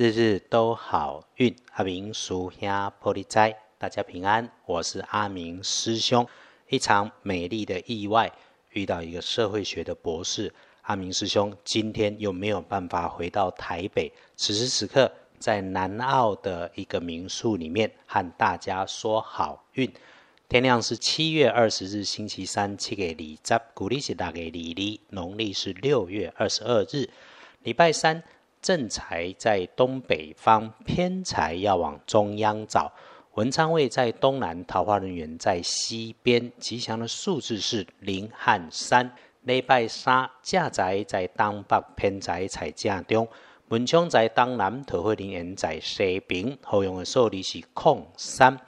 [0.00, 1.56] 日日都好运。
[1.72, 4.48] 阿明叔兄破利斋，大家平安。
[4.64, 6.24] 我是阿明师兄。
[6.68, 8.32] 一场美丽的意外，
[8.70, 10.54] 遇到一个社会学的博士。
[10.82, 19.92] 阿明师兄今天又没有办法回到台北，此时此刻在南澳的一个民宿里面和大家说好运。
[20.48, 27.10] 天亮是七月二十日星期三，七给李十，古历是大给李历，农历是六月二十二日，
[27.64, 28.22] 礼拜三。
[28.60, 32.92] 正财在东北方，偏财要往中央找。
[33.34, 36.50] 文昌位在东南，桃花人员在西边。
[36.58, 39.14] 吉祥的数字是零和三。
[39.42, 43.28] 礼拜三正财在东北，偏财在正中。
[43.68, 46.58] 文昌在东南，桃花人员在西边。
[46.64, 48.58] 后用的数字是空三。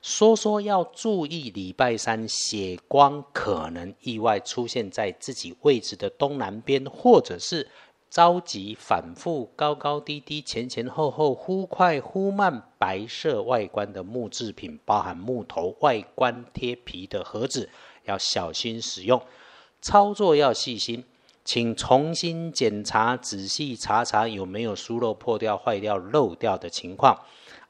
[0.00, 7.68] 说说要注意，礼拜三血光可能意外出现在自己位置的东南边，或者是。
[8.14, 12.62] 着急，反复，高高低低，前前后后，忽快忽慢。
[12.78, 17.68] 白色外观的木制品，包含木头外观贴皮的盒子，
[18.04, 19.20] 要小心使用，
[19.80, 21.04] 操作要细心，
[21.44, 27.18] 请重新检查，仔细查查有没有疏漏、破掉、坏掉、漏掉的情况。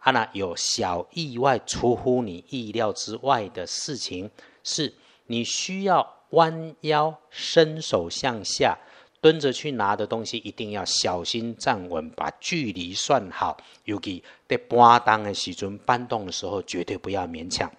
[0.00, 4.30] 啊，那有小意外，出乎你意料之外的事情，
[4.62, 4.92] 是
[5.28, 8.76] 你需要弯腰伸手向下。
[9.24, 13.56] 蹲着去拿的东西，一定要小心站稳，把距离算好。
[13.84, 17.72] 尤其在搬动的时阵，搬动的时候绝对不要勉强。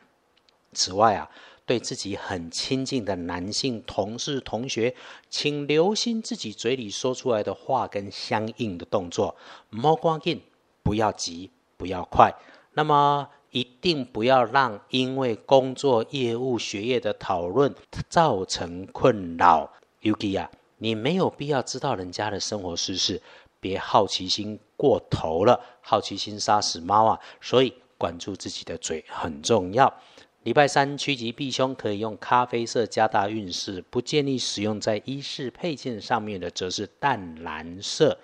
[0.73, 1.29] 此外啊，
[1.63, 4.95] 对自己很亲近的男性同事、同学，
[5.29, 9.35] 请留心自己嘴里说出来的话跟相应的动作。
[9.69, 10.41] 莫光紧，
[10.81, 12.33] 不要急，不要快。
[12.73, 17.71] 那么一定不要让因为工作、业务、学业的讨论
[18.09, 19.71] 造成困扰。
[19.99, 20.49] 尤其啊。
[20.85, 23.19] 你没有必要知道人家的生活事事，
[23.59, 27.19] 别好奇心过头了，好奇心杀死猫啊！
[27.41, 29.91] 所以管住自己的嘴很重要。
[30.43, 38.19] 礼拜三趋吉避凶，可以用咖啡色加大运势，不建议使用在衣饰配件上面的，则是淡蓝色。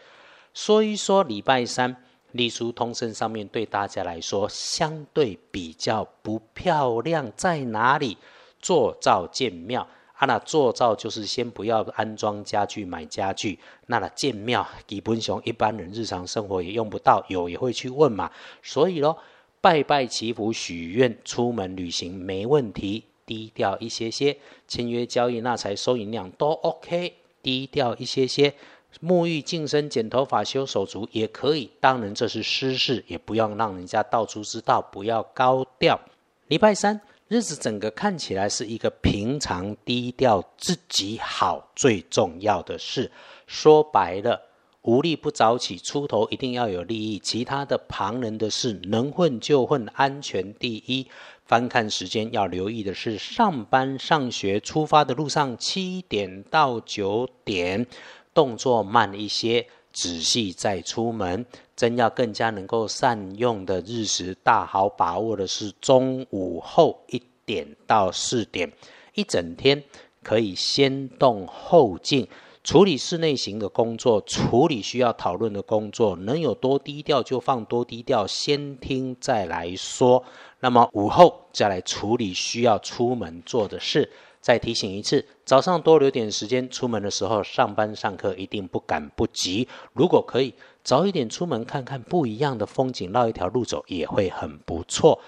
[0.54, 1.96] 说一说礼拜三
[2.34, 8.20] 立书通身上面对大家来说相对比较不漂亮，在哪里？
[8.62, 9.88] 做造建庙。
[10.22, 13.58] 啊，那做造就是先不要安装家具、买家具。
[13.88, 18.30] 那那建庙，基本上一般人日常生活也用不到，有也会去问嘛。
[18.62, 19.18] 所以咯，
[19.62, 24.38] 拜拜祈福、许愿、出门旅行没问题，低调一些些。
[24.68, 28.54] 签约交易、那才收银量都 OK，低调一些些。
[29.02, 36.00] 沐浴、净身、剪头发、修手足也可以，当然这是私事，也不要让人家到处知道，不要高调。
[36.48, 37.02] 礼拜三。
[37.32, 43.10] 日子整个看起来是一个平常低调，自己好最重要的事。
[43.48, 44.50] 说白了，
[44.82, 51.08] 无利不早起，出头一定要有利益，其他的旁人的事能混就混，安全第一。
[51.46, 57.88] 翻看时间要留意的是，上班上学出发的路上，七点到九点，
[58.34, 59.68] 动作慢一些。
[59.94, 68.72] 仔细再出门，真要更加能够善用的日时，大好把握的是中午后一点到四点，
[69.14, 69.84] 一整天
[70.24, 72.28] 可以先动后静，
[72.64, 80.24] 处理室内型的工作，处理需要讨论的工作，能有多低调就放多低调，先听再来说。
[80.60, 84.12] 那么午后再来处理需要出门做的事。
[84.42, 89.68] 再提醒一次，早上多留点时间，出门的时候上班上课一定不赶不急。
[89.94, 90.54] 如果可以
[90.84, 95.20] 早一点出门看看不一样的风景，绕一条路走也会很不错。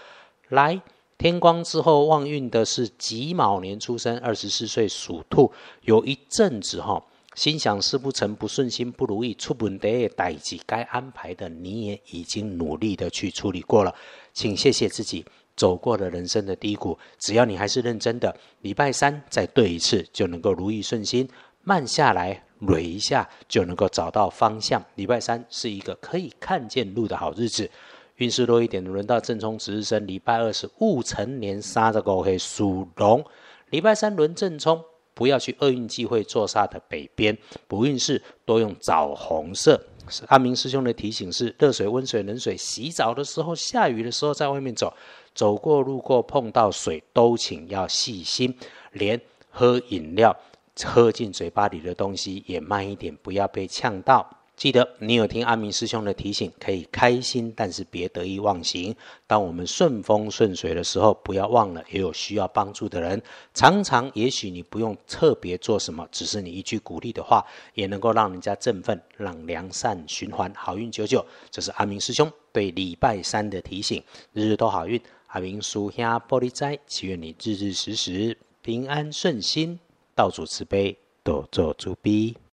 [0.50, 0.82] 来，
[1.18, 5.52] 天光之后旺运的是己卯年出生，二十四岁属兔，
[5.84, 13.94] 有一阵子哈，心想事不成，不顺心，不如意，出门得代际该安排的你也已经努力的去处理过了，
[14.34, 15.24] 请谢谢自己。
[15.56, 21.28] 走过了人生的低谷，只要你还是认真的，礼拜三再对一次就能够如意顺心。
[21.64, 24.84] 慢下来，捋一下就能够找到方向。
[24.96, 27.70] 礼拜三是一个可以看见路的好日子。
[28.18, 30.06] 运势多一点的，轮到正冲值日生。
[30.06, 33.24] 礼拜二是戊辰年杀这个黑属龙。
[33.70, 34.84] 礼拜三轮正冲，
[35.14, 37.38] 不要去厄运忌讳坐煞的北边。
[37.68, 39.82] 不运势多用枣红色。
[40.28, 44.94] 阿明师兄的提醒是：热水、温水、冷水，洗澡的时候、下雨的时候，在外面走。
[45.34, 48.56] 走过路过碰到水都请要细心，
[48.92, 49.20] 连
[49.50, 50.36] 喝饮料
[50.84, 54.30] 喝进嘴巴里的东西也慢一点，不要被呛到。
[54.64, 58.96] 记得你有听阿明师兄的提醒，可以开心，但是别得意忘形。
[59.28, 63.22] 当我们顺风顺水的时候，不要忘了也有需要帮助的人。
[63.54, 71.26] 常常，也许你不用特别做什么，只是你一句鼓励的话，也能够让人家振奋，让良善循环，好运久久。
[71.52, 74.02] 这是阿明师兄对礼拜三的提醒，
[74.32, 74.98] 日日都好运。
[75.28, 79.78] 阿明叔兄玻璃斋，祈愿你日日时时平安顺心，
[80.16, 82.38] 道主慈悲，多做主逼。